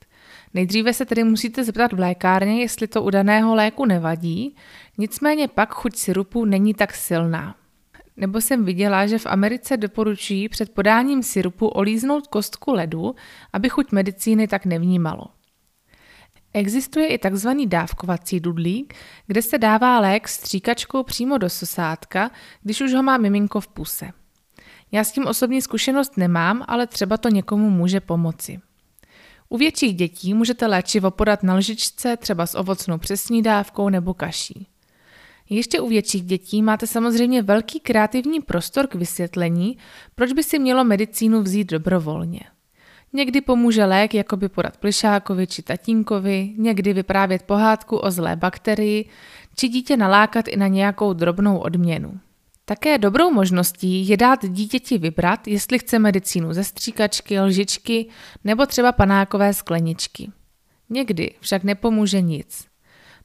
Nejdříve 0.54 0.92
se 0.92 1.06
tedy 1.06 1.24
musíte 1.24 1.64
zeptat 1.64 1.92
v 1.92 1.98
lékárně, 1.98 2.60
jestli 2.60 2.86
to 2.86 3.02
u 3.02 3.10
daného 3.10 3.54
léku 3.54 3.84
nevadí, 3.84 4.56
nicméně 4.98 5.48
pak 5.48 5.74
chuť 5.74 5.96
sirupu 5.96 6.44
není 6.44 6.74
tak 6.74 6.94
silná. 6.94 7.56
nebo 8.16 8.40
jsem 8.40 8.64
viděla, 8.64 9.06
že 9.06 9.18
v 9.18 9.26
Americe 9.26 9.76
doporučují 9.76 10.48
před 10.48 10.74
podáním 10.74 11.22
syrupu 11.22 11.68
olíznout 11.68 12.26
kostku 12.26 12.72
ledu, 12.72 13.14
aby 13.52 13.68
chuť 13.68 13.92
medicíny 13.92 14.48
tak 14.48 14.66
nevnímalo. 14.66 15.24
Existuje 16.54 17.06
i 17.06 17.18
tzv. 17.18 17.48
dávkovací 17.66 18.40
dudlík, 18.40 18.94
kde 19.26 19.42
se 19.42 19.58
dává 19.58 20.00
lék 20.00 20.28
stříkačkou 20.28 21.02
přímo 21.02 21.38
do 21.38 21.50
sosátka, 21.50 22.30
když 22.62 22.80
už 22.80 22.92
ho 22.94 23.02
má 23.02 23.16
miminko 23.18 23.60
v 23.60 23.68
puse. 23.68 24.12
Já 24.92 25.04
s 25.04 25.12
tím 25.12 25.26
osobní 25.26 25.62
zkušenost 25.62 26.16
nemám, 26.16 26.64
ale 26.68 26.86
třeba 26.86 27.16
to 27.16 27.28
někomu 27.28 27.70
může 27.70 28.00
pomoci. 28.00 28.60
U 29.48 29.56
větších 29.56 29.94
dětí 29.94 30.34
můžete 30.34 30.66
léčivo 30.66 31.10
podat 31.10 31.42
na 31.42 31.54
lžičce, 31.54 32.16
třeba 32.16 32.46
s 32.46 32.54
ovocnou 32.54 32.98
přesní 32.98 33.42
dávkou 33.42 33.88
nebo 33.88 34.14
kaší. 34.14 34.66
Ještě 35.50 35.80
u 35.80 35.88
větších 35.88 36.22
dětí 36.22 36.62
máte 36.62 36.86
samozřejmě 36.86 37.42
velký 37.42 37.80
kreativní 37.80 38.40
prostor 38.40 38.86
k 38.86 38.94
vysvětlení, 38.94 39.78
proč 40.14 40.32
by 40.32 40.42
si 40.42 40.58
mělo 40.58 40.84
medicínu 40.84 41.42
vzít 41.42 41.70
dobrovolně. 41.70 42.40
Někdy 43.12 43.40
pomůže 43.40 43.84
lék 43.84 44.14
jakoby 44.14 44.48
podat 44.48 44.76
plišákovi 44.76 45.46
či 45.46 45.62
tatínkovi, 45.62 46.54
někdy 46.56 46.92
vyprávět 46.92 47.42
pohádku 47.42 47.96
o 47.96 48.10
zlé 48.10 48.36
bakterii, 48.36 49.08
či 49.56 49.68
dítě 49.68 49.96
nalákat 49.96 50.48
i 50.48 50.56
na 50.56 50.66
nějakou 50.66 51.12
drobnou 51.12 51.58
odměnu. 51.58 52.20
Také 52.72 52.98
dobrou 52.98 53.30
možností 53.30 54.08
je 54.08 54.16
dát 54.16 54.46
dítěti 54.48 54.98
vybrat, 54.98 55.48
jestli 55.48 55.78
chce 55.78 55.98
medicínu 55.98 56.52
ze 56.52 56.64
stříkačky, 56.64 57.40
lžičky 57.40 58.08
nebo 58.44 58.66
třeba 58.66 58.92
panákové 58.92 59.54
skleničky. 59.54 60.30
Někdy 60.90 61.34
však 61.40 61.64
nepomůže 61.64 62.20
nic. 62.20 62.66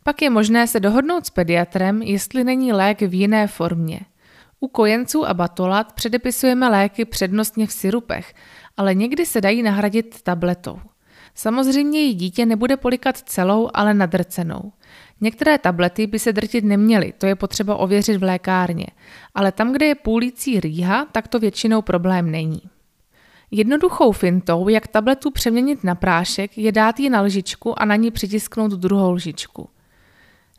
Pak 0.03 0.21
je 0.21 0.29
možné 0.29 0.67
se 0.67 0.79
dohodnout 0.79 1.25
s 1.25 1.29
pediatrem, 1.29 2.01
jestli 2.01 2.43
není 2.43 2.73
lék 2.73 3.01
v 3.01 3.13
jiné 3.13 3.47
formě. 3.47 3.99
U 4.59 4.67
kojenců 4.67 5.25
a 5.25 5.33
batolat 5.33 5.93
předepisujeme 5.93 6.69
léky 6.69 7.05
přednostně 7.05 7.67
v 7.67 7.71
syrupech, 7.71 8.33
ale 8.77 8.95
někdy 8.95 9.25
se 9.25 9.41
dají 9.41 9.63
nahradit 9.63 10.21
tabletou. 10.21 10.79
Samozřejmě 11.35 11.99
jí 11.99 12.13
dítě 12.13 12.45
nebude 12.45 12.77
polikat 12.77 13.17
celou, 13.17 13.69
ale 13.73 13.93
nadrcenou. 13.93 14.71
Některé 15.21 15.57
tablety 15.57 16.07
by 16.07 16.19
se 16.19 16.33
drtit 16.33 16.63
neměly, 16.63 17.13
to 17.17 17.25
je 17.25 17.36
potřeba 17.36 17.75
ověřit 17.75 18.17
v 18.17 18.24
lékárně, 18.24 18.88
ale 19.36 19.51
tam, 19.51 19.74
kde 19.74 19.86
je 19.86 19.95
půlící 19.95 20.59
rýha, 20.59 21.05
tak 21.12 21.27
to 21.27 21.39
většinou 21.39 21.81
problém 21.81 22.31
není. 22.31 22.62
Jednoduchou 23.51 24.12
fintou, 24.12 24.69
jak 24.69 24.88
tabletu 24.88 25.31
přeměnit 25.31 25.83
na 25.83 25.95
prášek, 25.95 26.57
je 26.57 26.71
dát 26.71 27.00
ji 27.00 27.09
na 27.09 27.21
lžičku 27.21 27.81
a 27.81 27.86
na 27.86 27.95
ní 27.95 28.12
přitisknout 28.12 28.71
druhou 28.71 29.12
lžičku. 29.12 29.69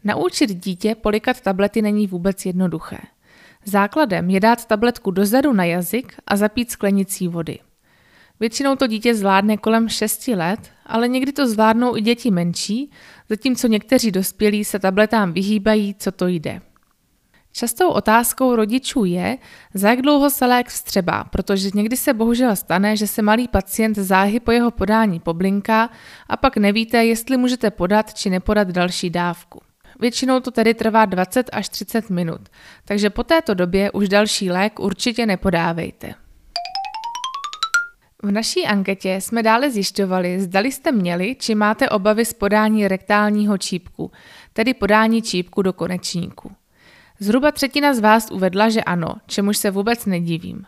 Naučit 0.05 0.65
dítě 0.65 0.95
polikat 0.95 1.41
tablety 1.41 1.83
není 1.83 2.07
vůbec 2.07 2.47
jednoduché. 2.47 2.99
Základem 3.65 4.31
je 4.31 4.41
dát 4.41 4.65
tabletku 4.65 5.11
dozadu 5.11 5.53
na 5.53 5.65
jazyk 5.65 6.15
a 6.27 6.37
zapít 6.37 6.71
sklenicí 6.71 7.29
vody. 7.29 7.59
Většinou 8.41 8.77
to 8.77 8.87
dítě 8.87 9.15
zvládne 9.15 9.57
kolem 9.57 9.89
6 9.89 10.29
let, 10.29 10.71
ale 10.87 11.09
někdy 11.09 11.33
to 11.33 11.49
zvládnou 11.49 11.97
i 11.97 12.01
děti 12.01 12.31
menší, 12.31 12.91
zatímco 13.29 13.67
někteří 13.67 14.11
dospělí 14.11 14.65
se 14.65 14.79
tabletám 14.79 15.33
vyhýbají, 15.33 15.95
co 15.99 16.13
to 16.13 16.27
jde. 16.27 16.61
Častou 17.53 17.89
otázkou 17.89 18.57
rodičů 18.57 19.05
je, 19.05 19.39
za 19.75 19.91
jak 19.91 20.03
dlouho 20.03 20.31
se 20.31 20.47
lék 20.47 20.69
vstřebá, 20.69 21.25
protože 21.25 21.71
někdy 21.75 21.97
se 21.97 22.15
bohužel 22.15 22.57
stane, 22.57 22.97
že 22.97 23.07
se 23.07 23.23
malý 23.23 23.49
pacient 23.49 23.97
záhy 23.97 24.41
po 24.41 24.51
jeho 24.51 24.71
podání 24.71 25.21
poblinká 25.21 25.91
a 26.29 26.37
pak 26.37 26.57
nevíte, 26.57 27.05
jestli 27.05 27.37
můžete 27.37 27.71
podat 27.71 28.15
či 28.15 28.31
nepodat 28.31 28.69
další 28.69 29.11
dávku. 29.11 29.61
Většinou 30.01 30.41
to 30.41 30.51
tedy 30.51 30.75
trvá 30.75 31.05
20 31.05 31.51
až 31.53 31.69
30 31.69 32.11
minut, 32.11 32.41
takže 32.85 33.11
po 33.11 33.23
této 33.23 33.55
době 33.55 33.91
už 33.91 34.09
další 34.09 34.51
lék 34.51 34.81
určitě 34.81 35.27
nepodávejte. 35.27 36.15
V 38.23 38.31
naší 38.31 38.67
anketě 38.67 39.21
jsme 39.21 39.43
dále 39.43 39.71
zjišťovali, 39.71 40.41
zdali 40.41 40.73
jste 40.73 40.93
měli 40.93 41.37
či 41.39 41.55
máte 41.55 41.89
obavy 41.89 42.25
z 42.25 42.33
podání 42.33 42.89
rektálního 42.89 43.59
čípku, 43.59 44.13
tedy 44.53 44.75
podání 44.75 45.23
čípku 45.23 45.63
do 45.63 45.73
konečníku. 45.73 46.53
Zhruba 47.21 47.53
třetina 47.53 47.95
z 47.95 48.01
vás 48.01 48.31
uvedla, 48.31 48.69
že 48.69 48.85
ano, 48.85 49.15
čemuž 49.27 49.59
se 49.59 49.71
vůbec 49.71 50.07
nedivím. 50.07 50.65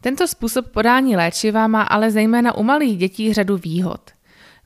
Tento 0.00 0.28
způsob 0.28 0.68
podání 0.68 1.16
léčiva 1.16 1.66
má 1.66 1.82
ale 1.82 2.10
zejména 2.10 2.54
u 2.54 2.62
malých 2.62 2.98
dětí 2.98 3.32
řadu 3.32 3.56
výhod. 3.56 4.10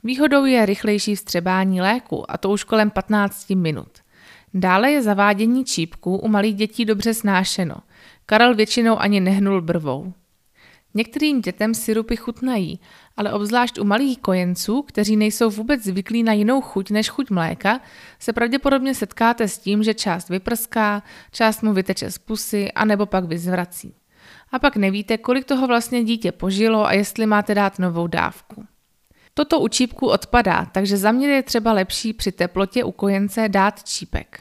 Výhodou 0.03 0.45
je 0.45 0.65
rychlejší 0.65 1.15
vstřebání 1.15 1.81
léku, 1.81 2.31
a 2.31 2.37
to 2.37 2.49
už 2.49 2.63
kolem 2.63 2.89
15 2.89 3.49
minut. 3.49 3.89
Dále 4.53 4.91
je 4.91 5.01
zavádění 5.01 5.65
čípků 5.65 6.17
u 6.17 6.27
malých 6.27 6.55
dětí 6.55 6.85
dobře 6.85 7.13
snášeno. 7.13 7.75
Karel 8.25 8.55
většinou 8.55 8.99
ani 8.99 9.19
nehnul 9.19 9.61
brvou. 9.61 10.13
Některým 10.97 11.41
dětem 11.41 11.73
syrupy 11.73 12.15
chutnají, 12.15 12.79
ale 13.17 13.33
obzvlášť 13.33 13.79
u 13.79 13.83
malých 13.83 14.19
kojenců, 14.19 14.81
kteří 14.81 15.15
nejsou 15.15 15.49
vůbec 15.49 15.83
zvyklí 15.83 16.23
na 16.23 16.33
jinou 16.33 16.61
chuť 16.61 16.91
než 16.91 17.09
chuť 17.09 17.29
mléka, 17.29 17.79
se 18.19 18.33
pravděpodobně 18.33 18.95
setkáte 18.95 19.47
s 19.47 19.57
tím, 19.57 19.83
že 19.83 19.93
část 19.93 20.29
vyprská, 20.29 21.03
část 21.31 21.61
mu 21.63 21.73
vyteče 21.73 22.11
z 22.11 22.17
pusy 22.17 22.71
a 22.71 22.85
nebo 22.85 23.05
pak 23.05 23.25
vyzvrací. 23.25 23.95
A 24.51 24.59
pak 24.59 24.75
nevíte, 24.75 25.17
kolik 25.17 25.45
toho 25.45 25.67
vlastně 25.67 26.03
dítě 26.03 26.31
požilo 26.31 26.85
a 26.85 26.93
jestli 26.93 27.25
máte 27.25 27.55
dát 27.55 27.79
novou 27.79 28.07
dávku. 28.07 28.65
Toto 29.33 29.59
u 29.59 29.67
čípku 29.67 30.07
odpadá, 30.07 30.65
takže 30.65 30.97
za 30.97 31.11
mě 31.11 31.27
je 31.27 31.43
třeba 31.43 31.73
lepší 31.73 32.13
při 32.13 32.31
teplotě 32.31 32.83
u 32.83 32.91
kojence 32.91 33.49
dát 33.49 33.83
čípek. 33.83 34.39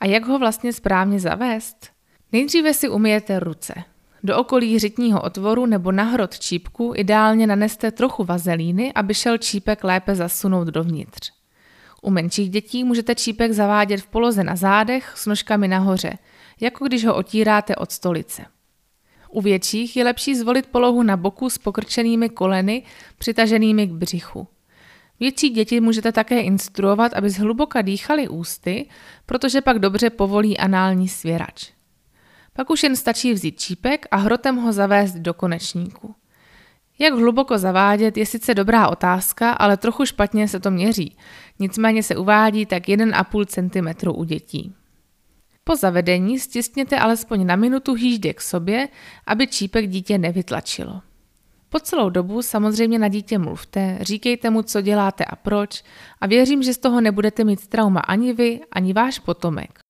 A 0.00 0.06
jak 0.06 0.26
ho 0.26 0.38
vlastně 0.38 0.72
správně 0.72 1.20
zavést? 1.20 1.90
Nejdříve 2.32 2.74
si 2.74 2.88
umyjete 2.88 3.40
ruce. 3.40 3.93
Do 4.24 4.38
okolí 4.38 4.78
řitního 4.78 5.22
otvoru 5.22 5.66
nebo 5.66 5.92
na 5.92 6.02
hrot 6.02 6.38
čípku 6.38 6.92
ideálně 6.96 7.46
naneste 7.46 7.90
trochu 7.90 8.24
vazelíny, 8.24 8.92
aby 8.92 9.14
šel 9.14 9.38
čípek 9.38 9.84
lépe 9.84 10.14
zasunout 10.14 10.68
dovnitř. 10.68 11.32
U 12.02 12.10
menších 12.10 12.50
dětí 12.50 12.84
můžete 12.84 13.14
čípek 13.14 13.52
zavádět 13.52 14.00
v 14.00 14.06
poloze 14.06 14.44
na 14.44 14.56
zádech 14.56 15.12
s 15.16 15.26
nožkami 15.26 15.68
nahoře, 15.68 16.18
jako 16.60 16.84
když 16.84 17.04
ho 17.04 17.14
otíráte 17.14 17.76
od 17.76 17.92
stolice. 17.92 18.44
U 19.30 19.40
větších 19.40 19.96
je 19.96 20.04
lepší 20.04 20.34
zvolit 20.34 20.66
polohu 20.66 21.02
na 21.02 21.16
boku 21.16 21.50
s 21.50 21.58
pokrčenými 21.58 22.28
koleny 22.28 22.82
přitaženými 23.18 23.86
k 23.86 23.92
břichu. 23.92 24.48
Větší 25.20 25.50
děti 25.50 25.80
můžete 25.80 26.12
také 26.12 26.40
instruovat, 26.40 27.12
aby 27.12 27.30
zhluboka 27.30 27.82
dýchali 27.82 28.28
ústy, 28.28 28.88
protože 29.26 29.60
pak 29.60 29.78
dobře 29.78 30.10
povolí 30.10 30.58
anální 30.58 31.08
svěrač. 31.08 31.73
Pak 32.56 32.70
už 32.70 32.82
jen 32.82 32.96
stačí 32.96 33.32
vzít 33.32 33.60
čípek 33.60 34.06
a 34.10 34.16
hrotem 34.16 34.56
ho 34.56 34.72
zavést 34.72 35.14
do 35.14 35.34
konečníku. 35.34 36.14
Jak 36.98 37.14
hluboko 37.14 37.58
zavádět 37.58 38.16
je 38.16 38.26
sice 38.26 38.54
dobrá 38.54 38.88
otázka, 38.88 39.52
ale 39.52 39.76
trochu 39.76 40.06
špatně 40.06 40.48
se 40.48 40.60
to 40.60 40.70
měří. 40.70 41.16
Nicméně 41.58 42.02
se 42.02 42.16
uvádí 42.16 42.66
tak 42.66 42.82
1,5 42.82 43.46
cm 43.46 44.08
u 44.10 44.24
dětí. 44.24 44.74
Po 45.64 45.76
zavedení 45.76 46.38
stiskněte 46.38 46.98
alespoň 46.98 47.46
na 47.46 47.56
minutu 47.56 47.94
hýždě 47.94 48.34
k 48.34 48.40
sobě, 48.40 48.88
aby 49.26 49.46
čípek 49.46 49.86
dítě 49.86 50.18
nevytlačilo. 50.18 51.00
Po 51.68 51.80
celou 51.80 52.10
dobu 52.10 52.42
samozřejmě 52.42 52.98
na 52.98 53.08
dítě 53.08 53.38
mluvte, 53.38 53.98
říkejte 54.00 54.50
mu, 54.50 54.62
co 54.62 54.80
děláte 54.80 55.24
a 55.24 55.36
proč 55.36 55.82
a 56.20 56.26
věřím, 56.26 56.62
že 56.62 56.74
z 56.74 56.78
toho 56.78 57.00
nebudete 57.00 57.44
mít 57.44 57.66
trauma 57.66 58.00
ani 58.00 58.32
vy, 58.32 58.60
ani 58.72 58.92
váš 58.92 59.18
potomek. 59.18 59.83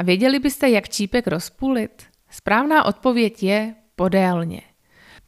A 0.00 0.02
věděli 0.02 0.38
byste, 0.38 0.68
jak 0.68 0.88
čípek 0.88 1.26
rozpůlit? 1.26 2.02
Správná 2.30 2.84
odpověď 2.84 3.42
je 3.42 3.74
podélně. 3.96 4.62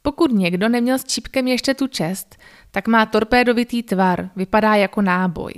Pokud 0.01 0.31
někdo 0.31 0.69
neměl 0.69 0.97
s 0.97 1.03
čípkem 1.03 1.47
ještě 1.47 1.73
tu 1.73 1.87
čest, 1.87 2.37
tak 2.71 2.87
má 2.87 3.05
torpédovitý 3.05 3.83
tvar, 3.83 4.29
vypadá 4.35 4.75
jako 4.75 5.01
náboj. 5.01 5.53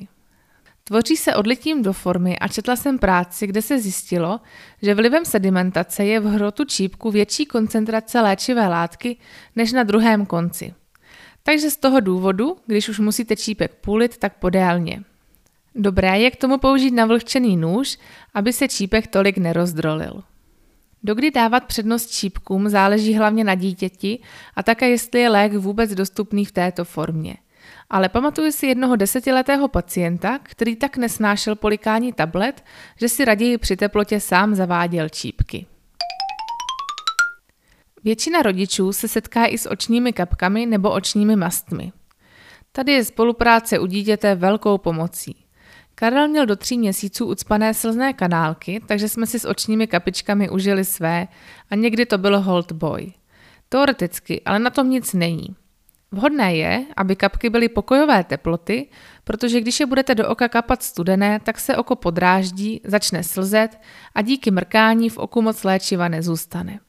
Tvoří 0.84 1.18
se 1.18 1.36
odlitím 1.36 1.84
do 1.84 1.94
formy 1.94 2.40
a 2.40 2.48
četla 2.48 2.76
jsem 2.76 3.00
práci, 3.00 3.48
kde 3.48 3.62
se 3.62 3.80
zjistilo, 3.80 4.40
že 4.82 4.96
vlivem 4.96 5.26
sedimentace 5.26 6.06
je 6.06 6.20
v 6.20 6.26
hrotu 6.26 6.66
čípku 6.66 7.12
větší 7.12 7.46
koncentrace 7.46 8.22
léčivé 8.22 8.68
látky 8.68 9.18
než 9.56 9.74
na 9.74 9.84
druhém 9.84 10.26
konci. 10.26 10.74
Takže 11.44 11.70
z 11.72 11.78
toho 11.78 12.00
důvodu, 12.00 12.58
když 12.66 12.90
už 12.90 13.00
musíte 13.00 13.36
čípek 13.36 13.76
půlit, 13.76 14.18
tak 14.18 14.38
podélně. 14.40 15.04
Dobré 15.76 16.20
je 16.20 16.32
k 16.32 16.36
tomu 16.36 16.58
použít 16.58 16.92
navlhčený 16.92 17.58
nůž, 17.58 17.98
aby 18.34 18.54
se 18.54 18.68
čípek 18.68 19.08
tolik 19.08 19.38
nerozdrolil. 19.38 20.24
Dokdy 21.04 21.32
dávat 21.32 21.66
přednost 21.66 22.12
čípkům 22.12 22.70
záleží 22.70 23.14
hlavně 23.14 23.44
na 23.44 23.56
dítěti 23.56 24.20
a 24.56 24.64
také 24.64 24.90
jestli 24.90 25.20
je 25.20 25.30
lék 25.30 25.54
vůbec 25.54 25.94
dostupný 25.94 26.46
v 26.46 26.52
této 26.52 26.86
formě. 26.86 27.36
Ale 27.90 28.10
pamatuju 28.10 28.52
si 28.52 28.68
jednoho 28.68 28.96
desetiletého 28.96 29.68
pacienta, 29.68 30.40
který 30.44 30.76
tak 30.76 30.98
nesnášel 30.98 31.56
polikání 31.56 32.14
tablet, 32.14 32.64
že 33.00 33.10
si 33.10 33.26
raději 33.26 33.58
při 33.58 33.78
teplotě 33.78 34.20
sám 34.20 34.56
zaváděl 34.56 35.10
čípky. 35.10 35.66
Většina 38.04 38.42
rodičů 38.42 38.94
se 38.94 39.08
setká 39.08 39.46
i 39.46 39.58
s 39.58 39.70
očními 39.70 40.14
kapkami 40.14 40.66
nebo 40.66 40.92
očními 40.92 41.36
mastmi. 41.36 41.92
Tady 42.72 42.92
je 42.92 43.04
spolupráce 43.04 43.80
u 43.80 43.86
dítěte 43.86 44.36
velkou 44.36 44.78
pomocí. 44.78 45.45
Karel 45.96 46.28
měl 46.28 46.46
do 46.46 46.56
tří 46.56 46.78
měsíců 46.78 47.26
ucpané 47.26 47.74
slzné 47.74 48.14
kanálky, 48.14 48.82
takže 48.88 49.10
jsme 49.10 49.28
si 49.28 49.40
s 49.40 49.46
očními 49.46 49.88
kapičkami 49.88 50.50
užili 50.50 50.86
své 50.86 51.28
a 51.70 51.76
někdy 51.76 52.06
to 52.06 52.18
bylo 52.18 52.42
hold 52.42 52.72
boy. 52.72 53.14
Teoreticky, 53.70 54.42
ale 54.46 54.60
na 54.60 54.70
tom 54.70 54.90
nic 54.90 55.14
není. 55.14 55.56
Vhodné 56.12 56.56
je, 56.56 56.86
aby 56.98 57.16
kapky 57.16 57.50
byly 57.50 57.70
pokojové 57.70 58.24
teploty, 58.24 58.90
protože 59.24 59.62
když 59.62 59.80
je 59.80 59.86
budete 59.86 60.16
do 60.16 60.30
oka 60.30 60.48
kapat 60.48 60.84
studené, 60.84 61.40
tak 61.40 61.60
se 61.60 61.78
oko 61.78 61.96
podráždí, 61.96 62.82
začne 62.84 63.24
slzet 63.24 63.80
a 64.16 64.22
díky 64.22 64.52
mrkání 64.52 65.10
v 65.10 65.18
oku 65.18 65.42
moc 65.42 65.64
léčiva 65.64 66.08
nezůstane. 66.08 66.80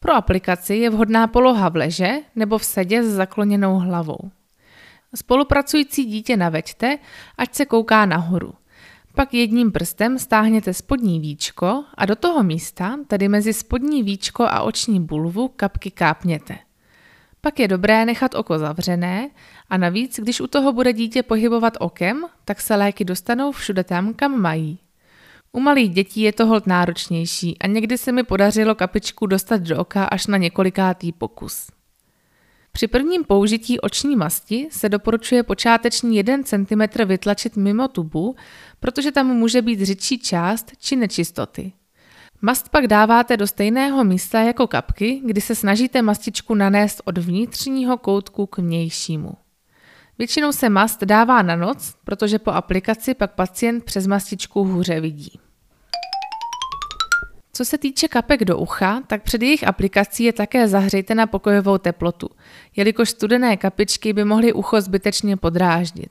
Pro 0.00 0.14
aplikaci 0.14 0.74
je 0.74 0.90
vhodná 0.90 1.26
poloha 1.26 1.68
v 1.68 1.76
leže 1.76 2.12
nebo 2.36 2.58
v 2.58 2.64
sedě 2.64 3.04
s 3.04 3.06
zakloněnou 3.06 3.78
hlavou. 3.78 4.18
Spolupracující 5.14 6.04
dítě 6.04 6.36
naveďte, 6.36 6.98
ať 7.38 7.54
se 7.54 7.66
kouká 7.66 8.06
nahoru. 8.06 8.54
Pak 9.14 9.34
jedním 9.34 9.72
prstem 9.72 10.18
stáhněte 10.18 10.74
spodní 10.74 11.20
víčko 11.20 11.84
a 11.94 12.06
do 12.06 12.16
toho 12.16 12.42
místa, 12.42 12.98
tedy 13.06 13.28
mezi 13.28 13.52
spodní 13.52 14.02
víčko 14.02 14.44
a 14.44 14.60
oční 14.60 15.00
bulvu, 15.00 15.48
kapky 15.48 15.90
kápněte. 15.90 16.58
Pak 17.40 17.58
je 17.60 17.68
dobré 17.68 18.04
nechat 18.04 18.34
oko 18.34 18.58
zavřené 18.58 19.30
a 19.70 19.76
navíc, 19.76 20.20
když 20.20 20.40
u 20.40 20.46
toho 20.46 20.72
bude 20.72 20.92
dítě 20.92 21.22
pohybovat 21.22 21.76
okem, 21.80 22.24
tak 22.44 22.60
se 22.60 22.76
léky 22.76 23.04
dostanou 23.04 23.52
všude 23.52 23.84
tam, 23.84 24.14
kam 24.14 24.40
mají. 24.40 24.78
U 25.52 25.60
malých 25.60 25.90
dětí 25.90 26.20
je 26.20 26.32
to 26.32 26.46
hold 26.46 26.66
náročnější 26.66 27.58
a 27.58 27.66
někdy 27.66 27.98
se 27.98 28.12
mi 28.12 28.22
podařilo 28.22 28.74
kapičku 28.74 29.26
dostat 29.26 29.60
do 29.60 29.78
oka 29.78 30.04
až 30.04 30.26
na 30.26 30.36
několikátý 30.36 31.12
pokus. 31.12 31.66
Při 32.76 32.86
prvním 32.86 33.24
použití 33.24 33.80
oční 33.80 34.16
masti 34.16 34.68
se 34.70 34.88
doporučuje 34.88 35.42
počáteční 35.42 36.16
1 36.16 36.36
cm 36.42 37.04
vytlačit 37.04 37.56
mimo 37.56 37.88
tubu, 37.88 38.36
protože 38.80 39.12
tam 39.12 39.26
může 39.26 39.62
být 39.62 39.82
řidší 39.82 40.18
část 40.18 40.72
či 40.78 40.96
nečistoty. 40.96 41.72
Mast 42.42 42.68
pak 42.68 42.86
dáváte 42.86 43.36
do 43.36 43.46
stejného 43.46 44.04
místa 44.04 44.40
jako 44.40 44.66
kapky, 44.66 45.22
kdy 45.24 45.40
se 45.40 45.54
snažíte 45.54 46.02
mastičku 46.02 46.54
nanést 46.54 47.02
od 47.04 47.18
vnitřního 47.18 47.98
koutku 47.98 48.46
k 48.46 48.58
vnějšímu. 48.58 49.32
Většinou 50.18 50.52
se 50.52 50.68
mast 50.68 51.04
dává 51.04 51.42
na 51.42 51.56
noc, 51.56 51.94
protože 52.04 52.38
po 52.38 52.50
aplikaci 52.50 53.14
pak 53.14 53.34
pacient 53.34 53.84
přes 53.84 54.06
mastičku 54.06 54.64
hůře 54.64 55.00
vidí. 55.00 55.40
Co 57.56 57.64
se 57.64 57.78
týče 57.78 58.08
kapek 58.08 58.44
do 58.44 58.58
ucha, 58.58 59.02
tak 59.06 59.22
před 59.22 59.42
jejich 59.42 59.68
aplikací 59.68 60.24
je 60.24 60.32
také 60.32 60.68
zahřejte 60.68 61.14
na 61.14 61.26
pokojovou 61.26 61.78
teplotu, 61.78 62.28
jelikož 62.76 63.10
studené 63.10 63.56
kapičky 63.56 64.12
by 64.12 64.24
mohly 64.24 64.52
ucho 64.52 64.80
zbytečně 64.80 65.36
podráždit. 65.36 66.10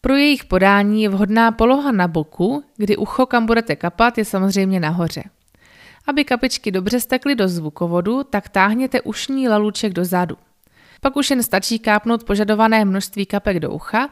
Pro 0.00 0.16
jejich 0.16 0.44
podání 0.44 1.02
je 1.02 1.08
vhodná 1.08 1.52
poloha 1.52 1.92
na 1.92 2.08
boku, 2.08 2.64
kdy 2.76 2.96
ucho, 2.96 3.26
kam 3.26 3.46
budete 3.46 3.76
kapat, 3.76 4.18
je 4.18 4.24
samozřejmě 4.24 4.80
nahoře. 4.80 5.22
Aby 6.06 6.24
kapičky 6.24 6.70
dobře 6.70 7.00
stekly 7.00 7.34
do 7.34 7.48
zvukovodu, 7.48 8.24
tak 8.24 8.48
táhněte 8.48 9.00
ušní 9.00 9.48
laluček 9.48 9.92
dozadu. 9.92 10.36
Pak 11.00 11.16
už 11.16 11.30
jen 11.30 11.42
stačí 11.42 11.78
kápnout 11.78 12.24
požadované 12.24 12.84
množství 12.84 13.26
kapek 13.26 13.60
do 13.60 13.70
ucha 13.70 14.08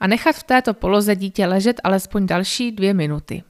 a 0.00 0.06
nechat 0.06 0.36
v 0.36 0.42
této 0.42 0.74
poloze 0.74 1.16
dítě 1.16 1.46
ležet 1.46 1.80
alespoň 1.84 2.26
další 2.26 2.72
dvě 2.72 2.94
minuty. 2.94 3.42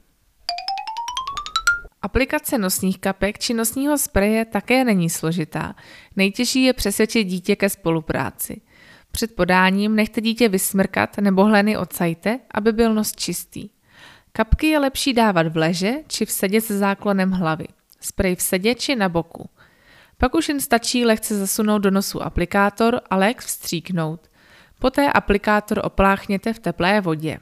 Aplikace 2.02 2.58
nosních 2.58 2.98
kapek 2.98 3.38
či 3.38 3.54
nosního 3.54 3.98
spreje 3.98 4.44
také 4.44 4.84
není 4.84 5.10
složitá. 5.10 5.74
Nejtěžší 6.16 6.62
je 6.62 6.72
přesvědčit 6.72 7.24
dítě 7.24 7.56
ke 7.56 7.68
spolupráci. 7.68 8.60
Před 9.12 9.34
podáním 9.34 9.96
nechte 9.96 10.20
dítě 10.20 10.48
vysmrkat 10.48 11.18
nebo 11.18 11.44
hleny 11.44 11.76
odsajte, 11.76 12.38
aby 12.54 12.72
byl 12.72 12.94
nos 12.94 13.12
čistý. 13.12 13.68
Kapky 14.32 14.66
je 14.66 14.78
lepší 14.78 15.12
dávat 15.12 15.46
v 15.46 15.56
leže 15.56 15.92
či 16.06 16.26
v 16.26 16.30
sedě 16.30 16.60
se 16.60 16.78
záklonem 16.78 17.30
hlavy. 17.30 17.66
Sprej 18.00 18.36
v 18.36 18.42
sedě 18.42 18.74
či 18.74 18.96
na 18.96 19.08
boku. 19.08 19.50
Pak 20.18 20.34
už 20.34 20.48
jen 20.48 20.60
stačí 20.60 21.04
lehce 21.04 21.38
zasunout 21.38 21.82
do 21.82 21.90
nosu 21.90 22.22
aplikátor 22.22 23.00
a 23.10 23.16
lék 23.16 23.40
vstříknout. 23.40 24.30
Poté 24.78 25.12
aplikátor 25.12 25.80
opláchněte 25.84 26.52
v 26.52 26.58
teplé 26.58 27.00
vodě. 27.00 27.38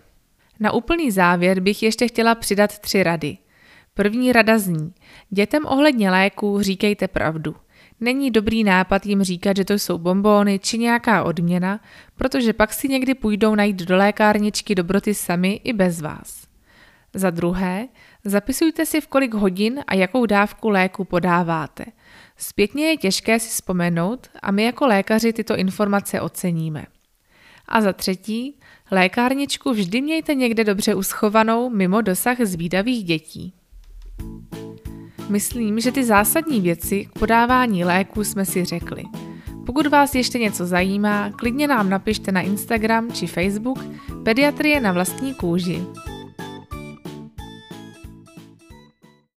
Na 0.60 0.72
úplný 0.72 1.10
závěr 1.10 1.60
bych 1.60 1.82
ještě 1.82 2.08
chtěla 2.08 2.34
přidat 2.34 2.78
tři 2.78 3.02
rady– 3.02 3.38
První 3.94 4.32
rada 4.32 4.58
zní, 4.58 4.94
dětem 5.30 5.66
ohledně 5.66 6.10
léků 6.10 6.62
říkejte 6.62 7.08
pravdu. 7.08 7.56
Není 8.00 8.30
dobrý 8.30 8.64
nápad 8.64 9.06
jim 9.06 9.22
říkat, 9.22 9.56
že 9.56 9.64
to 9.64 9.72
jsou 9.72 9.98
bombóny 9.98 10.58
či 10.58 10.78
nějaká 10.78 11.24
odměna, 11.24 11.80
protože 12.16 12.52
pak 12.52 12.72
si 12.72 12.88
někdy 12.88 13.14
půjdou 13.14 13.54
najít 13.54 13.76
do 13.76 13.96
lékárničky 13.96 14.74
dobroty 14.74 15.14
sami 15.14 15.60
i 15.64 15.72
bez 15.72 16.00
vás. 16.00 16.46
Za 17.14 17.30
druhé, 17.30 17.88
zapisujte 18.24 18.86
si 18.86 19.00
v 19.00 19.06
kolik 19.06 19.34
hodin 19.34 19.80
a 19.86 19.94
jakou 19.94 20.26
dávku 20.26 20.68
léku 20.68 21.04
podáváte. 21.04 21.84
Zpětně 22.36 22.86
je 22.86 22.96
těžké 22.96 23.40
si 23.40 23.48
vzpomenout 23.48 24.28
a 24.42 24.50
my 24.50 24.62
jako 24.62 24.86
lékaři 24.86 25.32
tyto 25.32 25.56
informace 25.56 26.20
oceníme. 26.20 26.86
A 27.68 27.80
za 27.80 27.92
třetí, 27.92 28.58
lékárničku 28.90 29.70
vždy 29.70 30.02
mějte 30.02 30.34
někde 30.34 30.64
dobře 30.64 30.94
uschovanou 30.94 31.70
mimo 31.70 32.00
dosah 32.00 32.40
zvídavých 32.40 33.04
dětí. 33.04 33.54
Myslím, 35.28 35.80
že 35.80 35.92
ty 35.92 36.04
zásadní 36.04 36.60
věci 36.60 37.04
k 37.04 37.18
podávání 37.18 37.84
léků 37.84 38.24
jsme 38.24 38.44
si 38.44 38.64
řekli. 38.64 39.04
Pokud 39.66 39.86
vás 39.86 40.14
ještě 40.14 40.38
něco 40.38 40.66
zajímá, 40.66 41.30
klidně 41.30 41.68
nám 41.68 41.90
napište 41.90 42.32
na 42.32 42.40
Instagram 42.40 43.12
či 43.12 43.26
Facebook 43.26 43.78
Pediatrie 44.24 44.80
na 44.80 44.92
vlastní 44.92 45.34
kůži. 45.34 45.82